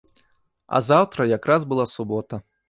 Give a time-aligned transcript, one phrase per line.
[0.77, 2.43] А заўтра як раз была субота.